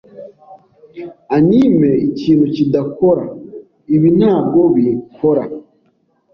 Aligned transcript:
Anime, 1.35 1.91
ikintu 2.09 2.45
kidakora; 2.55 3.25
ibi 3.95 4.09
ntabwo 4.19 4.59
bikora 4.75 5.43